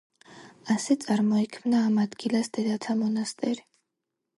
ასე 0.75 0.97
წარმოიქმნა 1.03 1.85
ამ 1.91 2.01
ადგილას 2.07 2.53
დედათა 2.59 3.01
მონასტერი. 3.05 3.69